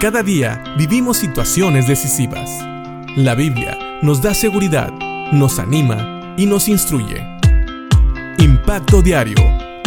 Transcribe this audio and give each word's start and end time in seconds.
Cada 0.00 0.22
día 0.22 0.62
vivimos 0.76 1.16
situaciones 1.16 1.88
decisivas. 1.88 2.64
La 3.16 3.34
Biblia 3.34 3.76
nos 4.00 4.22
da 4.22 4.32
seguridad, 4.32 4.92
nos 5.32 5.58
anima 5.58 6.36
y 6.38 6.46
nos 6.46 6.68
instruye. 6.68 7.20
Impacto 8.38 9.02
Diario 9.02 9.34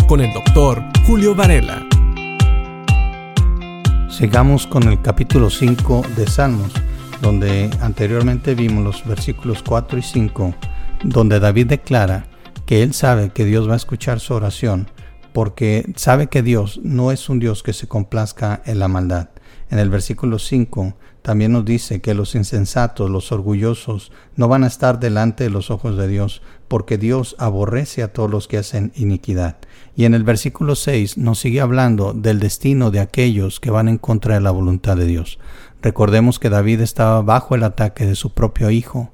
con 0.09 0.19
el 0.19 0.33
doctor 0.33 0.83
Julio 1.07 1.33
Varela. 1.33 1.87
Sigamos 4.09 4.67
con 4.67 4.83
el 4.83 5.01
capítulo 5.01 5.49
5 5.49 6.01
de 6.17 6.27
Salmos, 6.27 6.73
donde 7.21 7.69
anteriormente 7.79 8.53
vimos 8.53 8.83
los 8.83 9.07
versículos 9.07 9.63
4 9.63 9.97
y 9.97 10.01
5, 10.01 10.53
donde 11.05 11.39
David 11.39 11.67
declara 11.67 12.25
que 12.65 12.83
él 12.83 12.93
sabe 12.93 13.29
que 13.29 13.45
Dios 13.45 13.69
va 13.69 13.75
a 13.75 13.77
escuchar 13.77 14.19
su 14.19 14.33
oración, 14.33 14.89
porque 15.31 15.89
sabe 15.95 16.27
que 16.27 16.43
Dios 16.43 16.81
no 16.83 17.13
es 17.13 17.29
un 17.29 17.39
Dios 17.39 17.63
que 17.63 17.71
se 17.71 17.87
complazca 17.87 18.61
en 18.65 18.79
la 18.79 18.89
maldad. 18.89 19.29
En 19.71 19.79
el 19.79 19.89
versículo 19.89 20.37
5 20.37 20.95
también 21.21 21.53
nos 21.53 21.63
dice 21.63 22.01
que 22.01 22.13
los 22.13 22.35
insensatos, 22.35 23.09
los 23.09 23.31
orgullosos, 23.31 24.11
no 24.35 24.49
van 24.49 24.65
a 24.65 24.67
estar 24.67 24.99
delante 24.99 25.45
de 25.45 25.49
los 25.49 25.71
ojos 25.71 25.95
de 25.95 26.09
Dios, 26.09 26.41
porque 26.67 26.97
Dios 26.97 27.37
aborrece 27.39 28.03
a 28.03 28.11
todos 28.11 28.29
los 28.29 28.49
que 28.49 28.57
hacen 28.57 28.91
iniquidad. 28.95 29.55
Y 29.95 30.03
en 30.03 30.13
el 30.13 30.25
versículo 30.25 30.75
6 30.75 31.17
nos 31.17 31.39
sigue 31.39 31.61
hablando 31.61 32.11
del 32.11 32.39
destino 32.39 32.91
de 32.91 32.99
aquellos 32.99 33.61
que 33.61 33.71
van 33.71 33.87
en 33.87 33.97
contra 33.97 34.35
de 34.35 34.41
la 34.41 34.51
voluntad 34.51 34.97
de 34.97 35.05
Dios. 35.05 35.39
Recordemos 35.81 36.37
que 36.37 36.49
David 36.49 36.81
estaba 36.81 37.21
bajo 37.21 37.55
el 37.55 37.63
ataque 37.63 38.05
de 38.05 38.15
su 38.15 38.33
propio 38.33 38.71
hijo, 38.71 39.13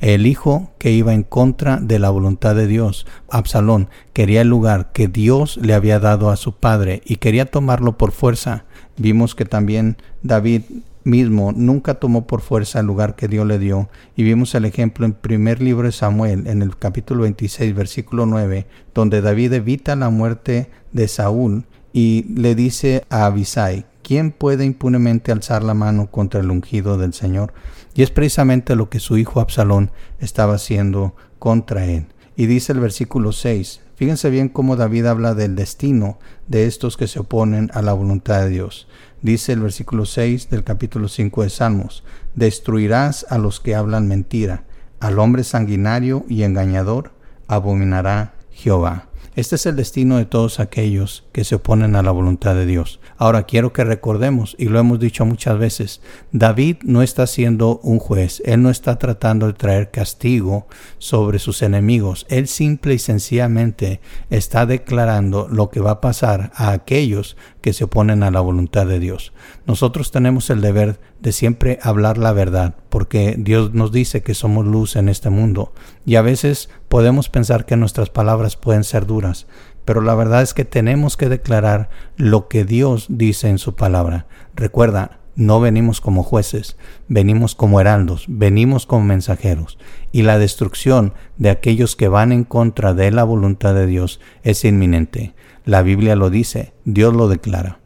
el 0.00 0.26
hijo 0.26 0.72
que 0.78 0.90
iba 0.92 1.14
en 1.14 1.22
contra 1.22 1.78
de 1.78 1.98
la 1.98 2.10
voluntad 2.10 2.54
de 2.54 2.66
Dios. 2.66 3.06
Absalón 3.30 3.88
quería 4.12 4.42
el 4.42 4.48
lugar 4.48 4.92
que 4.92 5.08
Dios 5.08 5.58
le 5.58 5.74
había 5.74 5.98
dado 5.98 6.30
a 6.30 6.36
su 6.36 6.52
padre 6.56 7.02
y 7.04 7.16
quería 7.16 7.46
tomarlo 7.46 7.96
por 7.96 8.12
fuerza. 8.12 8.64
Vimos 8.96 9.34
que 9.34 9.44
también 9.44 9.96
David 10.22 10.62
mismo 11.06 11.52
nunca 11.52 11.94
tomó 11.94 12.26
por 12.26 12.40
fuerza 12.40 12.80
el 12.80 12.86
lugar 12.86 13.14
que 13.14 13.28
Dios 13.28 13.46
le 13.46 13.58
dio 13.58 13.88
y 14.16 14.24
vimos 14.24 14.54
el 14.54 14.64
ejemplo 14.64 15.06
en 15.06 15.12
primer 15.12 15.62
libro 15.62 15.86
de 15.86 15.92
Samuel 15.92 16.48
en 16.48 16.62
el 16.62 16.76
capítulo 16.76 17.22
26 17.22 17.74
versículo 17.76 18.26
9 18.26 18.66
donde 18.92 19.20
David 19.20 19.52
evita 19.52 19.94
la 19.94 20.10
muerte 20.10 20.68
de 20.92 21.06
Saúl 21.06 21.64
y 21.92 22.24
le 22.34 22.56
dice 22.56 23.04
a 23.08 23.26
Abisai 23.26 23.86
¿quién 24.06 24.30
puede 24.30 24.64
impunemente 24.64 25.32
alzar 25.32 25.64
la 25.64 25.74
mano 25.74 26.12
contra 26.12 26.38
el 26.38 26.52
ungido 26.52 26.96
del 26.96 27.12
Señor? 27.12 27.52
Y 27.92 28.04
es 28.04 28.12
precisamente 28.12 28.76
lo 28.76 28.88
que 28.88 29.00
su 29.00 29.18
hijo 29.18 29.40
Absalón 29.40 29.90
estaba 30.20 30.54
haciendo 30.54 31.16
contra 31.40 31.86
él. 31.86 32.06
Y 32.36 32.46
dice 32.46 32.70
el 32.72 32.78
versículo 32.78 33.32
6, 33.32 33.80
fíjense 33.96 34.30
bien 34.30 34.48
cómo 34.48 34.76
David 34.76 35.06
habla 35.06 35.34
del 35.34 35.56
destino 35.56 36.20
de 36.46 36.66
estos 36.66 36.96
que 36.96 37.08
se 37.08 37.18
oponen 37.18 37.68
a 37.74 37.82
la 37.82 37.94
voluntad 37.94 38.42
de 38.42 38.50
Dios. 38.50 38.86
Dice 39.22 39.54
el 39.54 39.60
versículo 39.60 40.06
6 40.06 40.50
del 40.50 40.62
capítulo 40.62 41.08
5 41.08 41.42
de 41.42 41.50
Salmos, 41.50 42.04
destruirás 42.36 43.26
a 43.28 43.38
los 43.38 43.58
que 43.58 43.74
hablan 43.74 44.06
mentira, 44.06 44.66
al 45.00 45.18
hombre 45.18 45.42
sanguinario 45.42 46.24
y 46.28 46.44
engañador 46.44 47.10
abominará 47.48 48.34
Jehová. 48.52 49.08
Este 49.36 49.56
es 49.56 49.66
el 49.66 49.76
destino 49.76 50.16
de 50.16 50.24
todos 50.24 50.60
aquellos 50.60 51.26
que 51.32 51.44
se 51.44 51.56
oponen 51.56 51.94
a 51.94 52.02
la 52.02 52.10
voluntad 52.10 52.54
de 52.54 52.64
Dios. 52.64 53.00
Ahora 53.18 53.42
quiero 53.42 53.70
que 53.70 53.84
recordemos, 53.84 54.56
y 54.58 54.64
lo 54.64 54.78
hemos 54.78 54.98
dicho 54.98 55.26
muchas 55.26 55.58
veces, 55.58 56.00
David 56.32 56.76
no 56.84 57.02
está 57.02 57.26
siendo 57.26 57.78
un 57.82 57.98
juez, 57.98 58.42
él 58.46 58.62
no 58.62 58.70
está 58.70 58.98
tratando 58.98 59.46
de 59.46 59.52
traer 59.52 59.90
castigo 59.90 60.68
sobre 60.96 61.38
sus 61.38 61.60
enemigos, 61.60 62.24
él 62.30 62.48
simple 62.48 62.94
y 62.94 62.98
sencillamente 62.98 64.00
está 64.30 64.64
declarando 64.64 65.48
lo 65.50 65.68
que 65.68 65.80
va 65.80 65.90
a 65.90 66.00
pasar 66.00 66.50
a 66.54 66.72
aquellos 66.72 67.36
que 67.66 67.72
se 67.72 67.82
oponen 67.82 68.22
a 68.22 68.30
la 68.30 68.38
voluntad 68.38 68.86
de 68.86 69.00
Dios. 69.00 69.32
Nosotros 69.66 70.12
tenemos 70.12 70.50
el 70.50 70.60
deber 70.60 71.00
de 71.18 71.32
siempre 71.32 71.80
hablar 71.82 72.16
la 72.16 72.32
verdad, 72.32 72.76
porque 72.90 73.34
Dios 73.36 73.74
nos 73.74 73.90
dice 73.90 74.22
que 74.22 74.34
somos 74.34 74.64
luz 74.64 74.94
en 74.94 75.08
este 75.08 75.30
mundo, 75.30 75.74
y 76.04 76.14
a 76.14 76.22
veces 76.22 76.70
podemos 76.88 77.28
pensar 77.28 77.66
que 77.66 77.76
nuestras 77.76 78.08
palabras 78.08 78.54
pueden 78.54 78.84
ser 78.84 79.04
duras, 79.04 79.48
pero 79.84 80.00
la 80.00 80.14
verdad 80.14 80.42
es 80.42 80.54
que 80.54 80.64
tenemos 80.64 81.16
que 81.16 81.28
declarar 81.28 81.90
lo 82.16 82.46
que 82.46 82.64
Dios 82.64 83.06
dice 83.08 83.48
en 83.48 83.58
su 83.58 83.74
palabra. 83.74 84.28
Recuerda, 84.54 85.18
no 85.36 85.60
venimos 85.60 86.00
como 86.00 86.22
jueces, 86.22 86.76
venimos 87.08 87.54
como 87.54 87.80
heraldos, 87.80 88.24
venimos 88.26 88.86
como 88.86 89.04
mensajeros, 89.04 89.78
y 90.10 90.22
la 90.22 90.38
destrucción 90.38 91.12
de 91.36 91.50
aquellos 91.50 91.94
que 91.94 92.08
van 92.08 92.32
en 92.32 92.44
contra 92.44 92.94
de 92.94 93.10
la 93.12 93.22
voluntad 93.22 93.74
de 93.74 93.86
Dios 93.86 94.20
es 94.42 94.64
inminente. 94.64 95.34
La 95.64 95.82
Biblia 95.82 96.16
lo 96.16 96.30
dice, 96.30 96.72
Dios 96.84 97.14
lo 97.14 97.28
declara. 97.28 97.80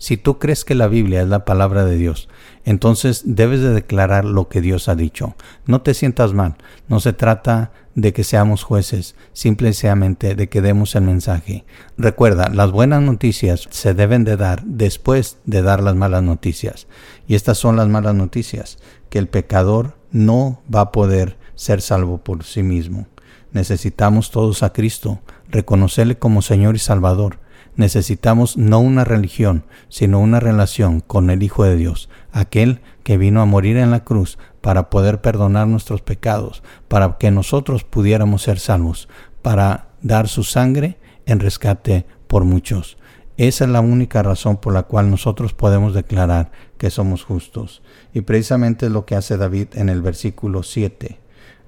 Si 0.00 0.16
tú 0.16 0.38
crees 0.38 0.64
que 0.64 0.74
la 0.74 0.88
Biblia 0.88 1.20
es 1.20 1.28
la 1.28 1.44
palabra 1.44 1.84
de 1.84 1.96
Dios, 1.96 2.30
entonces 2.64 3.20
debes 3.26 3.60
de 3.60 3.74
declarar 3.74 4.24
lo 4.24 4.48
que 4.48 4.62
Dios 4.62 4.88
ha 4.88 4.94
dicho. 4.94 5.34
No 5.66 5.82
te 5.82 5.92
sientas 5.92 6.32
mal, 6.32 6.56
no 6.88 7.00
se 7.00 7.12
trata 7.12 7.70
de 7.94 8.14
que 8.14 8.24
seamos 8.24 8.62
jueces, 8.62 9.14
simplemente 9.34 10.34
de 10.34 10.48
que 10.48 10.62
demos 10.62 10.94
el 10.94 11.02
mensaje. 11.02 11.66
Recuerda, 11.98 12.48
las 12.48 12.70
buenas 12.70 13.02
noticias 13.02 13.68
se 13.70 13.92
deben 13.92 14.24
de 14.24 14.38
dar 14.38 14.62
después 14.64 15.36
de 15.44 15.60
dar 15.60 15.82
las 15.82 15.96
malas 15.96 16.22
noticias. 16.22 16.86
Y 17.28 17.34
estas 17.34 17.58
son 17.58 17.76
las 17.76 17.88
malas 17.88 18.14
noticias, 18.14 18.78
que 19.10 19.18
el 19.18 19.28
pecador 19.28 19.98
no 20.12 20.62
va 20.74 20.80
a 20.80 20.92
poder 20.92 21.36
ser 21.56 21.82
salvo 21.82 22.24
por 22.24 22.44
sí 22.44 22.62
mismo. 22.62 23.06
Necesitamos 23.52 24.30
todos 24.30 24.62
a 24.62 24.72
Cristo, 24.72 25.20
reconocerle 25.50 26.16
como 26.16 26.40
Señor 26.40 26.74
y 26.74 26.78
Salvador. 26.78 27.38
Necesitamos 27.76 28.56
no 28.56 28.80
una 28.80 29.04
religión, 29.04 29.64
sino 29.88 30.20
una 30.20 30.40
relación 30.40 31.00
con 31.00 31.30
el 31.30 31.42
Hijo 31.42 31.64
de 31.64 31.76
Dios, 31.76 32.08
aquel 32.32 32.80
que 33.02 33.16
vino 33.16 33.40
a 33.40 33.46
morir 33.46 33.76
en 33.76 33.90
la 33.90 34.04
cruz 34.04 34.38
para 34.60 34.90
poder 34.90 35.20
perdonar 35.20 35.66
nuestros 35.66 36.02
pecados, 36.02 36.62
para 36.88 37.16
que 37.18 37.30
nosotros 37.30 37.84
pudiéramos 37.84 38.42
ser 38.42 38.58
salvos, 38.58 39.08
para 39.42 39.88
dar 40.02 40.28
su 40.28 40.44
sangre 40.44 40.98
en 41.26 41.40
rescate 41.40 42.06
por 42.26 42.44
muchos. 42.44 42.98
Esa 43.36 43.64
es 43.64 43.70
la 43.70 43.80
única 43.80 44.22
razón 44.22 44.58
por 44.58 44.74
la 44.74 44.82
cual 44.82 45.10
nosotros 45.10 45.54
podemos 45.54 45.94
declarar 45.94 46.50
que 46.76 46.90
somos 46.90 47.24
justos. 47.24 47.82
Y 48.12 48.20
precisamente 48.20 48.86
es 48.86 48.92
lo 48.92 49.06
que 49.06 49.16
hace 49.16 49.38
David 49.38 49.68
en 49.74 49.88
el 49.88 50.02
versículo 50.02 50.62
7. 50.62 51.18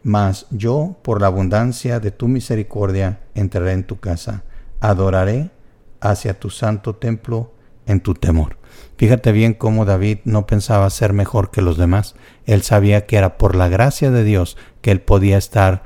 Mas 0.02 0.46
yo, 0.50 0.96
por 1.02 1.20
la 1.22 1.28
abundancia 1.28 1.98
de 1.98 2.10
tu 2.10 2.28
misericordia, 2.28 3.20
entraré 3.34 3.72
en 3.72 3.84
tu 3.84 4.00
casa, 4.00 4.42
adoraré 4.80 5.50
hacia 6.02 6.38
tu 6.38 6.50
santo 6.50 6.94
templo 6.96 7.52
en 7.86 8.00
tu 8.00 8.14
temor. 8.14 8.58
Fíjate 8.96 9.32
bien 9.32 9.54
cómo 9.54 9.84
David 9.84 10.18
no 10.24 10.46
pensaba 10.46 10.88
ser 10.90 11.12
mejor 11.12 11.50
que 11.50 11.62
los 11.62 11.76
demás. 11.78 12.14
Él 12.44 12.62
sabía 12.62 13.06
que 13.06 13.16
era 13.16 13.38
por 13.38 13.56
la 13.56 13.68
gracia 13.68 14.10
de 14.10 14.24
Dios 14.24 14.56
que 14.80 14.90
él 14.90 15.00
podía 15.00 15.38
estar 15.38 15.82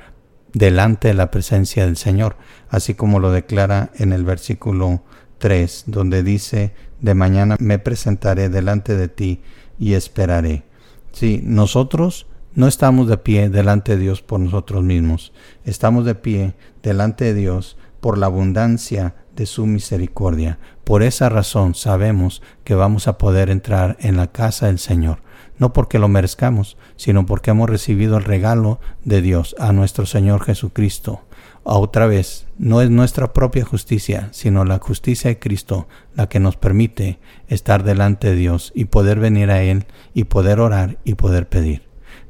delante 0.52 1.08
de 1.08 1.14
la 1.14 1.30
presencia 1.30 1.84
del 1.84 1.96
Señor, 1.96 2.36
así 2.68 2.94
como 2.94 3.20
lo 3.20 3.30
declara 3.30 3.90
en 3.96 4.12
el 4.12 4.24
versículo 4.24 5.02
3, 5.38 5.84
donde 5.86 6.22
dice, 6.22 6.72
de 7.00 7.14
mañana 7.14 7.56
me 7.60 7.78
presentaré 7.78 8.48
delante 8.48 8.96
de 8.96 9.08
ti 9.08 9.42
y 9.78 9.94
esperaré. 9.94 10.64
Sí, 11.12 11.40
nosotros 11.44 12.26
no 12.54 12.68
estamos 12.68 13.08
de 13.08 13.18
pie 13.18 13.50
delante 13.50 13.96
de 13.96 14.02
Dios 14.02 14.22
por 14.22 14.40
nosotros 14.40 14.82
mismos, 14.82 15.32
estamos 15.64 16.06
de 16.06 16.14
pie 16.14 16.54
delante 16.82 17.26
de 17.26 17.34
Dios 17.34 17.76
por 18.00 18.16
la 18.16 18.26
abundancia 18.26 19.14
de 19.36 19.46
su 19.46 19.66
misericordia. 19.66 20.58
Por 20.82 21.02
esa 21.02 21.28
razón 21.28 21.74
sabemos 21.74 22.42
que 22.64 22.74
vamos 22.74 23.06
a 23.06 23.18
poder 23.18 23.50
entrar 23.50 23.96
en 24.00 24.16
la 24.16 24.32
casa 24.32 24.66
del 24.66 24.78
Señor, 24.78 25.18
no 25.58 25.72
porque 25.72 25.98
lo 25.98 26.08
merezcamos, 26.08 26.76
sino 26.96 27.26
porque 27.26 27.50
hemos 27.50 27.70
recibido 27.70 28.16
el 28.16 28.24
regalo 28.24 28.80
de 29.04 29.22
Dios 29.22 29.54
a 29.58 29.72
nuestro 29.72 30.06
Señor 30.06 30.42
Jesucristo. 30.42 31.22
Otra 31.62 32.06
vez, 32.06 32.46
no 32.58 32.80
es 32.80 32.90
nuestra 32.90 33.32
propia 33.32 33.64
justicia, 33.64 34.28
sino 34.30 34.64
la 34.64 34.78
justicia 34.78 35.30
de 35.30 35.38
Cristo 35.38 35.88
la 36.14 36.28
que 36.28 36.40
nos 36.40 36.56
permite 36.56 37.18
estar 37.48 37.82
delante 37.82 38.28
de 38.28 38.36
Dios 38.36 38.72
y 38.74 38.86
poder 38.86 39.18
venir 39.18 39.50
a 39.50 39.62
Él 39.62 39.86
y 40.14 40.24
poder 40.24 40.60
orar 40.60 40.98
y 41.04 41.14
poder 41.14 41.48
pedir. 41.48 41.85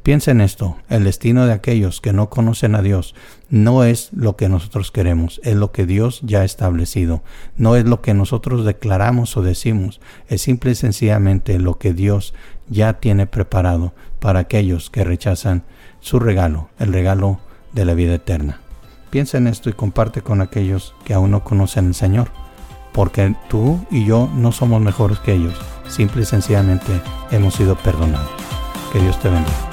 Piensa 0.06 0.30
en 0.30 0.40
esto, 0.40 0.76
el 0.88 1.02
destino 1.02 1.46
de 1.46 1.52
aquellos 1.52 2.00
que 2.00 2.12
no 2.12 2.30
conocen 2.30 2.76
a 2.76 2.80
Dios 2.80 3.16
no 3.50 3.82
es 3.82 4.10
lo 4.12 4.36
que 4.36 4.48
nosotros 4.48 4.92
queremos, 4.92 5.40
es 5.42 5.56
lo 5.56 5.72
que 5.72 5.84
Dios 5.84 6.20
ya 6.22 6.42
ha 6.42 6.44
establecido, 6.44 7.24
no 7.56 7.74
es 7.74 7.86
lo 7.86 8.02
que 8.02 8.14
nosotros 8.14 8.64
declaramos 8.64 9.36
o 9.36 9.42
decimos, 9.42 10.00
es 10.28 10.42
simple 10.42 10.70
y 10.70 10.74
sencillamente 10.76 11.58
lo 11.58 11.78
que 11.78 11.92
Dios 11.92 12.34
ya 12.68 13.00
tiene 13.00 13.26
preparado 13.26 13.94
para 14.20 14.38
aquellos 14.38 14.90
que 14.90 15.02
rechazan 15.02 15.64
su 15.98 16.20
regalo, 16.20 16.68
el 16.78 16.92
regalo 16.92 17.40
de 17.72 17.84
la 17.84 17.94
vida 17.94 18.14
eterna. 18.14 18.60
Piensa 19.10 19.38
en 19.38 19.48
esto 19.48 19.70
y 19.70 19.72
comparte 19.72 20.22
con 20.22 20.40
aquellos 20.40 20.94
que 21.04 21.14
aún 21.14 21.32
no 21.32 21.42
conocen 21.42 21.88
al 21.88 21.94
Señor, 21.96 22.28
porque 22.92 23.34
tú 23.48 23.84
y 23.90 24.04
yo 24.04 24.30
no 24.36 24.52
somos 24.52 24.80
mejores 24.80 25.18
que 25.18 25.34
ellos, 25.34 25.60
simple 25.88 26.22
y 26.22 26.26
sencillamente 26.26 26.92
hemos 27.32 27.54
sido 27.54 27.74
perdonados. 27.74 28.30
Que 28.92 29.00
Dios 29.00 29.18
te 29.18 29.30
bendiga. 29.30 29.65